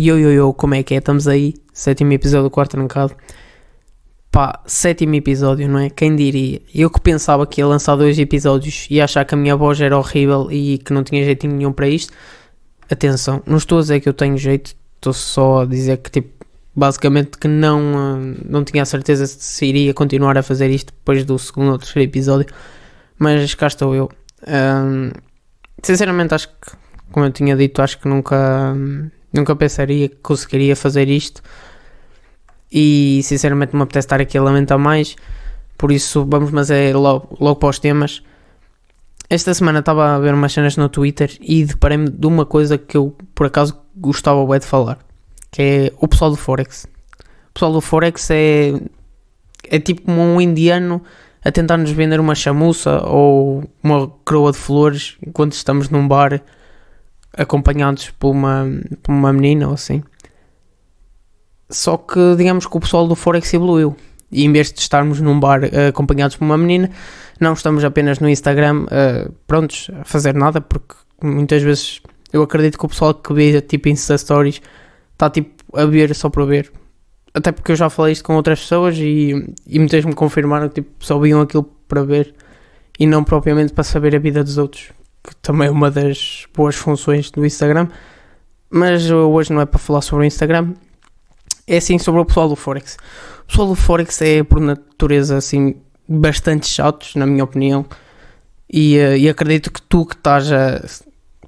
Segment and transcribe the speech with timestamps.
[0.00, 0.98] Yo, yo, yo, como é que é?
[0.98, 3.16] Estamos aí, sétimo episódio do Quarto Trancado.
[4.30, 5.90] Pá, sétimo episódio, não é?
[5.90, 6.62] Quem diria?
[6.72, 9.98] Eu que pensava que ia lançar dois episódios e achar que a minha voz era
[9.98, 12.12] horrível e que não tinha jeito nenhum para isto.
[12.88, 16.46] Atenção, não estou a dizer que eu tenho jeito, estou só a dizer que, tipo,
[16.76, 21.24] basicamente que não, uh, não tinha a certeza se iria continuar a fazer isto depois
[21.24, 22.46] do segundo ou terceiro episódio.
[23.18, 24.08] Mas cá estou eu.
[25.82, 26.70] Sinceramente, acho que,
[27.10, 28.76] como eu tinha dito, acho que nunca.
[29.32, 31.42] Nunca pensaria que conseguiria fazer isto.
[32.70, 35.16] E sinceramente não me apetece estar aqui a lamentar mais.
[35.76, 38.22] Por isso vamos, mas é logo, logo para os temas.
[39.30, 42.96] Esta semana estava a ver umas cenas no Twitter e deparei-me de uma coisa que
[42.96, 44.98] eu por acaso gostava bem de falar.
[45.50, 46.86] Que é o pessoal do Forex.
[47.50, 48.72] O pessoal do Forex é,
[49.68, 51.02] é tipo como um indiano
[51.44, 56.42] a tentar nos vender uma chamuça ou uma coroa de flores enquanto estamos num bar
[57.36, 58.66] acompanhados por uma,
[59.02, 60.02] por uma menina ou assim.
[61.70, 63.96] Só que digamos que o pessoal do Forex evoluiu.
[64.30, 66.90] E em vez de estarmos num bar uh, acompanhados por uma menina,
[67.40, 72.78] não estamos apenas no Instagram uh, prontos a fazer nada, porque muitas vezes eu acredito
[72.78, 74.60] que o pessoal que vê tipo Insta Stories
[75.12, 76.70] está tipo a ver só para ver.
[77.32, 80.76] Até porque eu já falei isto com outras pessoas e, e muitas me confirmaram que
[80.76, 82.34] tipo, só viam aquilo para ver
[82.98, 84.90] e não propriamente para saber a vida dos outros
[85.28, 87.88] que também é uma das boas funções do Instagram.
[88.70, 90.74] Mas hoje não é para falar sobre o Instagram,
[91.66, 92.96] é sim sobre o pessoal do Forex.
[93.44, 95.76] O pessoal do Forex é por natureza assim
[96.08, 97.84] bastante chatos, na minha opinião.
[98.70, 100.84] E, eh, e acredito que tu que estás a.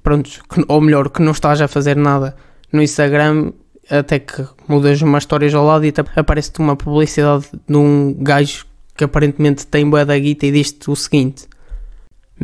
[0.03, 0.29] Pronto,
[0.67, 2.35] ou melhor, que não estás a fazer nada
[2.71, 3.51] no Instagram,
[3.89, 9.03] até que mudas uma história ao lado e aparece-te uma publicidade de um gajo que
[9.03, 11.47] aparentemente tem boa da guita e diz-te o seguinte: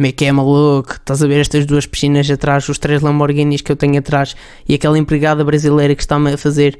[0.05, 0.93] é que é maluco?
[0.93, 4.35] Estás a ver estas duas piscinas atrás, os três Lamborghinis que eu tenho atrás
[4.67, 6.79] e aquela empregada brasileira que está-me a fazer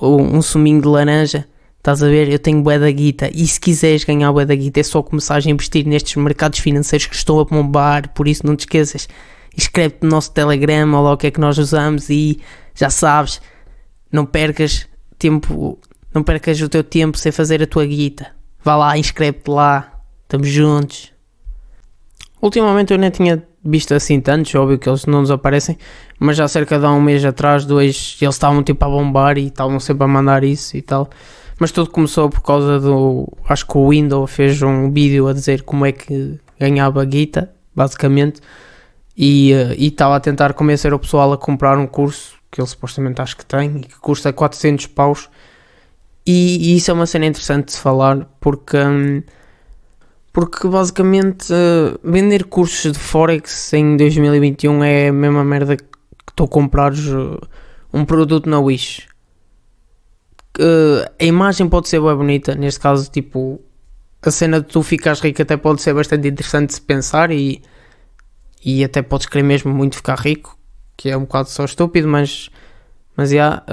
[0.00, 1.46] um suminho de laranja.
[1.78, 2.28] Estás a ver?
[2.28, 5.36] Eu tenho bué da guita e se quiseres ganhar bué da guita é só começar
[5.36, 9.08] a investir nestes mercados financeiros que estão a bombar, por isso não te esqueças.
[9.56, 12.38] Inscreve-te no nosso Telegram, ou lá o que é que nós usamos e
[12.74, 13.40] já sabes,
[14.12, 14.86] não percas
[15.18, 15.78] tempo,
[16.12, 18.26] não percas o teu tempo sem fazer a tua guita.
[18.62, 20.02] Vá lá, inscreve-te lá.
[20.22, 21.09] Estamos juntos.
[22.40, 25.76] Ultimamente eu nem tinha visto assim tantos, óbvio que eles não nos aparecem,
[26.18, 29.78] mas já cerca de um mês atrás, dois, eles estavam tipo a bombar e estavam
[29.78, 31.10] sempre a mandar isso e tal.
[31.58, 33.28] Mas tudo começou por causa do.
[33.46, 38.40] Acho que o Windows fez um vídeo a dizer como é que ganhava guita, basicamente,
[39.14, 43.20] e uh, estava a tentar convencer o pessoal a comprar um curso que ele supostamente
[43.20, 45.28] acho que tem e que custa 400 paus.
[46.26, 48.78] E, e isso é uma cena interessante de falar porque.
[48.78, 49.22] Um,
[50.32, 55.84] porque basicamente uh, vender cursos de Forex em 2021 é a mesma merda que
[56.36, 57.40] tu comprares uh,
[57.92, 59.08] um produto na Wish.
[60.58, 63.60] Uh, a imagem pode ser bem bonita, neste caso, tipo,
[64.22, 67.62] a cena de tu ficares rico até pode ser bastante interessante de se pensar e,
[68.64, 70.56] e até podes querer mesmo muito ficar rico,
[70.96, 72.50] que é um bocado só estúpido, mas,
[73.16, 73.64] mas yeah,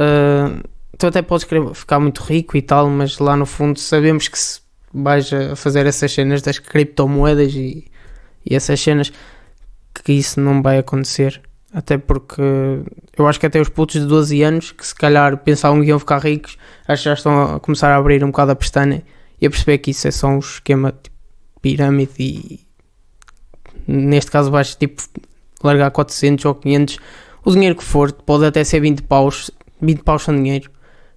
[0.97, 4.39] tu até podes querer ficar muito rico e tal, mas lá no fundo sabemos que
[4.39, 4.61] se
[4.93, 7.85] vais a fazer essas cenas das criptomoedas e,
[8.45, 9.11] e essas cenas
[10.03, 11.41] que isso não vai acontecer.
[11.73, 12.41] Até porque
[13.17, 15.99] eu acho que até os putos de 12 anos que se calhar pensavam que iam
[15.99, 19.03] ficar ricos, acho que já estão a começar a abrir um bocado a pestana
[19.39, 21.15] e a perceber que isso é só um esquema tipo
[21.61, 22.59] pirâmide e
[23.87, 25.03] neste caso vais tipo
[25.63, 26.99] largar 400 ou 500
[27.43, 30.71] o dinheiro que for, pode até ser 20 paus 20 paus são dinheiro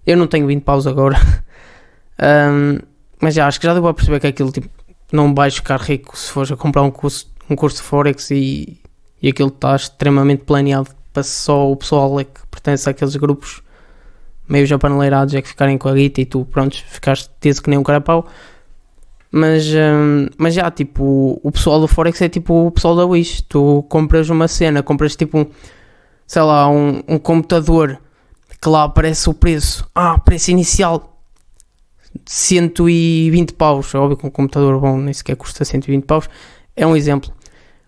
[0.06, 1.16] eu não tenho 20 paus agora
[2.52, 2.78] um,
[3.20, 4.68] Mas já acho que já deu a perceber que aquilo tipo,
[5.12, 8.80] não vais ficar rico se fores a comprar um curso, um curso de Forex e,
[9.20, 13.62] e aquilo está extremamente planeado para só o pessoal é que pertence àqueles grupos
[14.48, 17.78] meio japaneleirados é que ficarem com a guita e tu, pronto, ficaste teso que nem
[17.78, 18.26] um carapau.
[19.30, 23.42] Mas, hum, mas já, tipo, o pessoal do Forex é tipo o pessoal da Wish.
[23.42, 25.48] Tu compras uma cena, compras tipo
[26.30, 27.98] sei lá, um, um computador
[28.62, 29.84] que lá aparece o preço.
[29.92, 31.09] Ah, preço inicial
[32.26, 33.94] 120 paus.
[33.94, 36.28] É óbvio que um computador bom nem sequer custa 120 paus.
[36.76, 37.32] É um exemplo.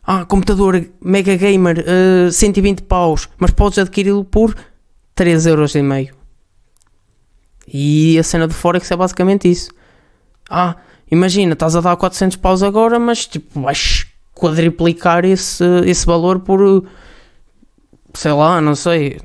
[0.05, 4.57] Ah, computador Mega Gamer, uh, eh, 120 paus, mas podes adquiri-lo por
[5.15, 6.15] 3 euros e meio.
[7.73, 9.71] E a cena do Forex é basicamente isso.
[10.51, 10.77] Ah,
[11.11, 16.85] imagina, estás a dar 400 paus agora, mas tipo, vais quadriplicar esse, esse valor por,
[18.13, 19.21] sei lá, não sei.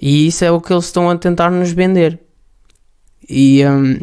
[0.00, 2.18] E isso é o que eles estão a tentar nos vender.
[3.28, 4.00] E, um,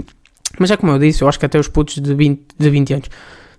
[0.59, 2.93] mas é como eu disse, eu acho que até os putos de 20, de 20
[2.93, 3.09] anos,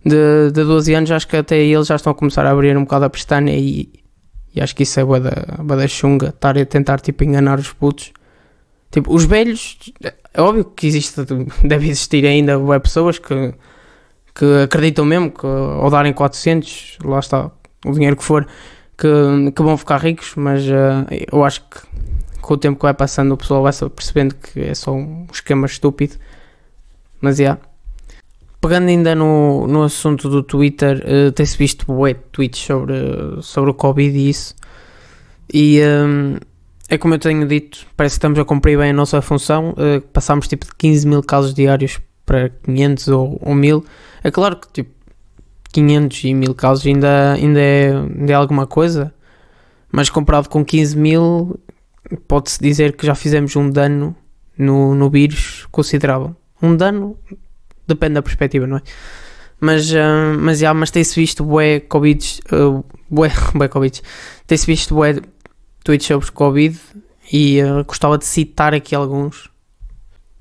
[0.04, 2.82] de, de 12 anos, acho que até eles já estão a começar a abrir um
[2.82, 3.90] bocado a pestana e,
[4.54, 8.12] e acho que isso é boa da, chunga, estar a tentar tipo enganar os putos.
[8.90, 11.20] Tipo, os velhos, é óbvio que existe,
[11.62, 13.54] deve existir ainda web pessoas que,
[14.34, 17.50] que acreditam mesmo que ao darem 400, lá está,
[17.84, 18.46] o dinheiro que for,
[18.96, 21.78] que, que vão ficar ricos, mas uh, eu acho que
[22.40, 25.66] com o tempo que vai passando o pessoal vai percebendo que é só um esquema
[25.66, 26.16] estúpido.
[27.20, 27.42] Mas já.
[27.42, 27.62] Yeah.
[28.60, 32.96] Pegando ainda no, no assunto do Twitter, uh, tem-se visto bué tweets sobre,
[33.40, 34.54] sobre o Covid e isso.
[35.52, 36.36] E um,
[36.88, 39.70] é como eu tenho dito, parece que estamos a cumprir bem a nossa função.
[39.70, 43.84] Uh, passámos tipo de 15 mil casos diários para 500 ou, ou 1000.
[44.24, 44.90] É claro que tipo
[45.72, 49.14] 500 e 1000 casos ainda, ainda, é, ainda é alguma coisa,
[49.92, 51.60] mas comparado com 15 mil,
[52.26, 54.16] pode-se dizer que já fizemos um dano
[54.56, 56.34] no, no vírus considerável.
[56.62, 57.16] Um dano
[57.86, 58.82] depende da perspectiva, não é?
[59.60, 64.02] Mas, uh, mas, já, mas tem-se visto bué Covid, uh, bué, bué Covid,
[64.46, 65.20] tem-se visto bué
[65.82, 66.78] tweets sobre Covid
[67.32, 69.50] e uh, gostava de citar aqui alguns.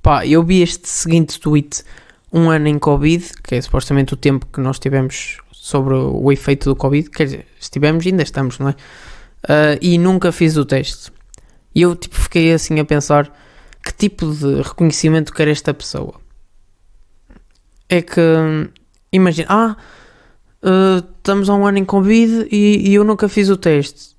[0.01, 1.83] Pá, eu vi este seguinte tweet
[2.31, 6.69] um ano em Covid, que é supostamente o tempo que nós tivemos sobre o efeito
[6.69, 8.71] do Covid, quer dizer, estivemos ainda estamos, não é?
[8.71, 11.11] Uh, e nunca fiz o teste.
[11.73, 13.31] E eu tipo, fiquei assim a pensar
[13.87, 16.15] que tipo de reconhecimento quer esta pessoa.
[17.87, 18.21] É que,
[19.13, 19.77] imagina, ah,
[20.61, 24.17] uh, estamos há um ano em Covid e, e eu nunca fiz o teste.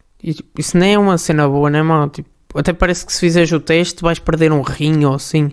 [0.58, 2.08] Isso nem é uma cena boa, né, mano?
[2.08, 5.52] Tipo, até parece que se fizeres o teste vais perder um rim ou assim.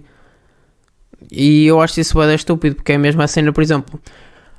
[1.29, 4.00] E eu acho isso bem estúpido, porque é mesmo a cena, por exemplo,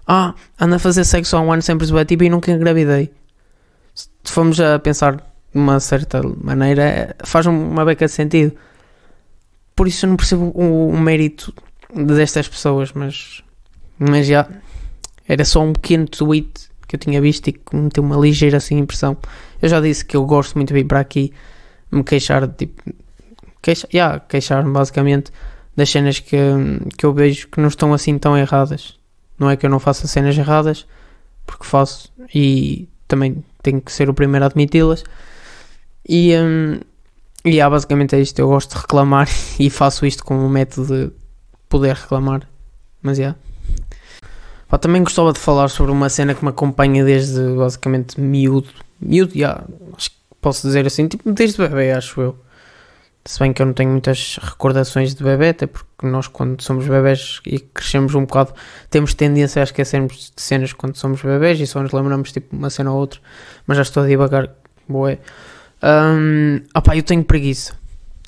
[0.06, 3.10] ah, anda a fazer sexo há um ano sem preservativo e nunca engravidei.
[3.94, 5.22] Se formos a pensar de
[5.54, 8.54] uma certa maneira, faz uma beca de sentido.
[9.76, 11.54] Por isso eu não percebo o, o mérito
[11.94, 13.44] destas pessoas, mas,
[13.98, 14.48] mas já
[15.28, 18.56] era só um pequeno tweet que eu tinha visto e que me deu uma ligeira
[18.56, 19.16] assim impressão.
[19.60, 21.32] Eu já disse que eu gosto muito de vir para aqui
[21.90, 22.82] me queixar, tipo,
[23.60, 25.30] queixa, yeah, queixar-me basicamente
[25.76, 26.38] das cenas que,
[26.96, 28.98] que eu vejo que não estão assim tão erradas.
[29.38, 30.86] Não é que eu não faça cenas erradas,
[31.44, 35.04] porque faço e também tenho que ser o primeiro a admiti-las.
[36.08, 36.80] E, um,
[37.46, 38.40] e yeah, basicamente é isto.
[38.40, 39.28] Eu gosto de reclamar
[39.58, 41.12] e faço isto como um método de
[41.68, 42.42] poder reclamar.
[43.00, 43.38] Mas yeah.
[44.68, 48.68] Pá, também gostava de falar sobre uma cena que me acompanha desde basicamente miúdo.
[49.00, 49.64] Miúdo, yeah,
[49.96, 52.36] acho que posso dizer assim, tipo, desde bebê, acho eu.
[53.24, 56.88] Se bem que eu não tenho muitas recordações de bebê, até porque nós, quando somos
[56.88, 58.54] bebés e crescemos um bocado,
[58.90, 62.70] temos tendência a esquecermos de cenas quando somos bebés e só nos lembramos tipo uma
[62.70, 63.20] cena ou outra.
[63.68, 64.50] Mas já estou a divagar,
[64.88, 65.20] boé.
[65.86, 67.74] Um, opá, eu tenho preguiça.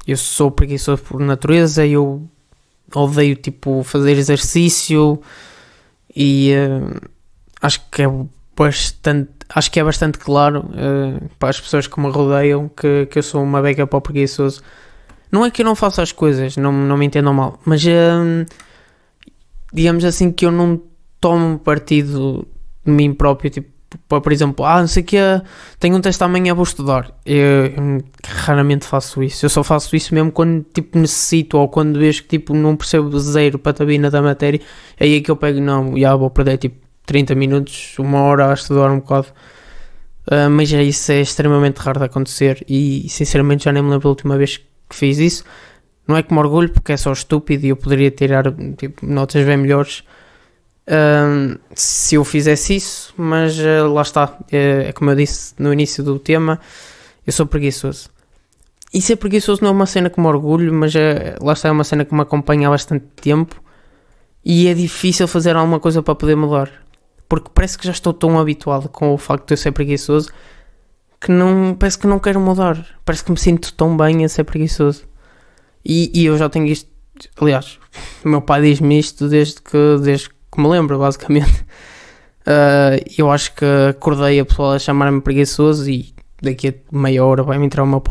[0.07, 2.23] Eu sou preguiçoso por natureza, eu
[2.95, 5.21] odeio tipo fazer exercício
[6.15, 7.01] e uh,
[7.61, 8.07] acho que é
[8.57, 13.19] bastante acho que é bastante claro uh, para as pessoas que me rodeiam que, que
[13.19, 14.63] eu sou uma beca para o preguiçoso
[15.31, 18.47] não é que eu não faça as coisas não, não me entendam mal mas uh,
[19.73, 20.81] digamos assim que eu não
[21.21, 22.49] tomo partido
[22.85, 23.78] de mim próprio tipo
[24.09, 25.17] por exemplo, ah, não sei que,
[25.79, 27.11] tenho um teste amanhã, vou estudar.
[27.25, 29.47] Eu, eu, raramente faço isso.
[29.47, 33.19] Eu só faço isso mesmo quando tipo, necessito ou quando vejo que tipo, não percebo
[33.19, 34.61] zero para a tabina da matéria.
[35.01, 36.77] Aí é que eu pego, não, já vou perder tipo
[37.07, 39.29] 30 minutos, uma hora a estudar um bocado.
[40.27, 44.03] Uh, mas é, isso é extremamente raro de acontecer e sinceramente já nem me lembro
[44.05, 45.45] da última vez que fiz isso.
[46.07, 48.45] Não é que me orgulho porque é só estúpido e eu poderia tirar
[48.77, 50.05] tipo, notas bem melhores
[51.75, 56.03] se eu fizesse isso, mas uh, lá está, é, é, como eu disse no início
[56.03, 56.59] do tema,
[57.27, 58.11] eu sou preguiçoso.
[58.93, 61.73] E ser preguiçoso não é uma cena que me orgulho, mas é, lá está, é
[61.73, 63.63] uma cena que me acompanha há bastante tempo
[64.43, 66.71] e é difícil fazer alguma coisa para poder mudar.
[67.29, 70.31] Porque parece que já estou tão habituado com o facto de eu ser preguiçoso
[71.21, 72.99] que não parece que não quero mudar.
[73.05, 75.05] Parece que me sinto tão bem a ser preguiçoso.
[75.85, 76.89] E, e eu já tenho isto.
[77.39, 77.79] Aliás,
[78.25, 81.65] meu pai diz-me isto desde que, desde que me lembro, basicamente.
[82.41, 86.13] Uh, eu acho que acordei a pessoa a chamar-me preguiçoso e
[86.43, 88.03] daqui a meia hora vai entrar o meu,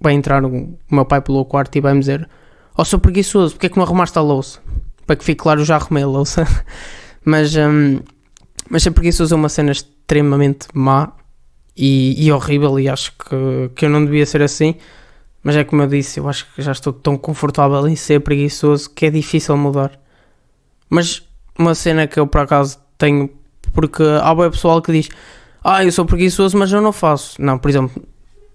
[0.00, 2.28] vai entrar o meu pai pelo quarto e vai-me dizer:
[2.76, 4.60] Oh, sou preguiçoso, porque é que não arrumaste a louça?
[5.06, 6.46] Para que fique claro, já arrumei a louça.
[7.24, 8.00] mas, um,
[8.70, 11.12] mas ser preguiçoso é uma cena extremamente má
[11.76, 14.76] e, e, horrível e acho que, que eu não devia ser assim.
[15.42, 18.90] Mas é como eu disse, eu acho que já estou tão confortável em ser preguiçoso
[18.90, 19.98] que é difícil mudar.
[20.90, 21.27] Mas
[21.58, 23.30] uma cena que eu por acaso tenho,
[23.72, 25.08] porque há boa pessoal que diz:
[25.62, 27.40] Ah, eu sou preguiçoso, mas eu não faço.
[27.40, 28.02] Não, por exemplo,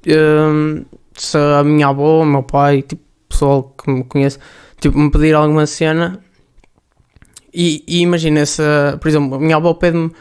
[0.07, 4.39] hum, se a minha avó, o meu pai, tipo, pessoal que me conhece,
[4.79, 6.19] tipo, me pedir alguma cena
[7.53, 8.63] e, e imagina se,
[8.99, 10.11] por exemplo, a minha avó pede-me: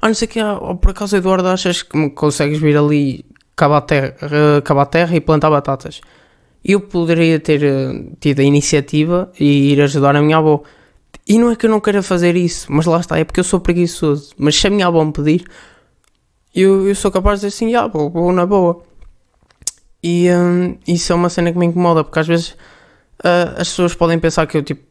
[0.00, 3.24] Ah, não sei o que, oh, por acaso, Eduardo, achas que me consegues vir ali
[3.56, 4.14] cavar terra,
[4.64, 6.00] cavar a terra e plantar batatas?
[6.64, 10.62] eu poderia ter uh, tido a iniciativa e ir ajudar a minha avó.
[11.26, 13.44] E não é que eu não queira fazer isso, mas lá está, é porque eu
[13.44, 14.32] sou preguiçoso.
[14.38, 15.44] Mas se a minha avó me pedir,
[16.54, 18.82] eu, eu sou capaz de dizer assim, ah, vou, vou na boa.
[20.02, 22.50] E um, isso é uma cena que me incomoda, porque às vezes
[23.24, 24.82] uh, as pessoas podem pensar que eu tipo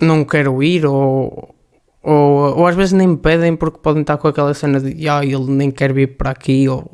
[0.00, 1.54] não quero ir ou,
[2.02, 5.24] ou, ou às vezes nem me pedem porque podem estar com aquela cena de ah,
[5.24, 6.90] ele nem quer vir para aqui ou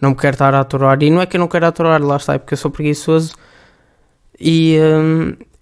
[0.00, 1.02] não me quer estar a aturar.
[1.02, 3.34] E não é que eu não quero aturar, lá está, é porque eu sou preguiçoso
[4.38, 4.76] e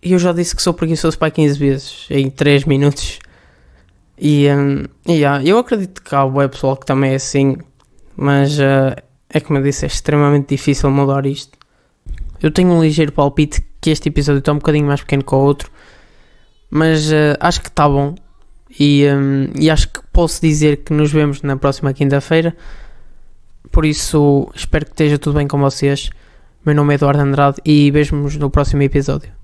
[0.04, 3.18] um, eu já disse que sou preguiçoso para 15 vezes em 3 minutos.
[4.18, 7.56] E, um, yeah, eu acredito que há o pessoal que também é assim,
[8.16, 8.94] mas uh,
[9.28, 11.58] é como eu disse, é extremamente difícil mudar isto.
[12.40, 15.38] Eu tenho um ligeiro palpite que este episódio está um bocadinho mais pequeno que o
[15.38, 15.70] outro,
[16.70, 18.14] mas uh, acho que está bom.
[18.78, 22.56] E, um, e acho que posso dizer que nos vemos na próxima quinta-feira.
[23.70, 26.10] Por isso, espero que esteja tudo bem com vocês.
[26.64, 29.43] Meu nome é Eduardo Andrade e vejo-nos no próximo episódio.